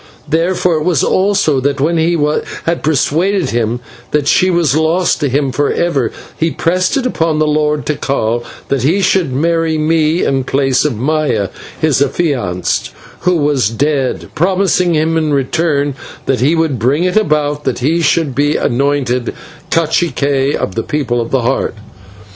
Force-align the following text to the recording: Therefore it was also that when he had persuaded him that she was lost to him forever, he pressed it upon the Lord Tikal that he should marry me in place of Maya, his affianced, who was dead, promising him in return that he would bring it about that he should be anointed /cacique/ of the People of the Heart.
Therefore 0.27 0.77
it 0.77 0.83
was 0.83 1.03
also 1.03 1.59
that 1.59 1.79
when 1.79 1.97
he 1.99 2.17
had 2.65 2.81
persuaded 2.81 3.51
him 3.51 3.81
that 4.09 4.27
she 4.27 4.49
was 4.49 4.75
lost 4.75 5.19
to 5.19 5.29
him 5.29 5.51
forever, 5.51 6.11
he 6.35 6.49
pressed 6.49 6.97
it 6.97 7.05
upon 7.05 7.37
the 7.37 7.45
Lord 7.45 7.85
Tikal 7.85 8.43
that 8.69 8.81
he 8.81 9.01
should 9.01 9.31
marry 9.31 9.77
me 9.77 10.23
in 10.25 10.43
place 10.43 10.85
of 10.85 10.95
Maya, 10.97 11.49
his 11.79 12.01
affianced, 12.01 12.91
who 13.19 13.37
was 13.37 13.69
dead, 13.69 14.31
promising 14.33 14.95
him 14.95 15.17
in 15.17 15.35
return 15.35 15.93
that 16.25 16.39
he 16.41 16.55
would 16.55 16.79
bring 16.79 17.03
it 17.03 17.15
about 17.15 17.63
that 17.65 17.77
he 17.77 18.01
should 18.01 18.33
be 18.33 18.55
anointed 18.55 19.35
/cacique/ 19.69 20.55
of 20.55 20.73
the 20.73 20.81
People 20.81 21.21
of 21.21 21.29
the 21.29 21.41
Heart. 21.43 21.75